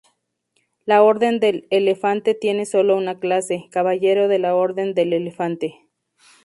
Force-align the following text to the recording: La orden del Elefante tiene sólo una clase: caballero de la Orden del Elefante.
La 0.83 1.03
orden 1.03 1.39
del 1.39 1.67
Elefante 1.69 2.33
tiene 2.33 2.65
sólo 2.65 2.97
una 2.97 3.19
clase: 3.19 3.67
caballero 3.69 4.27
de 4.27 4.39
la 4.39 4.55
Orden 4.55 4.95
del 4.95 5.13
Elefante. 5.13 5.85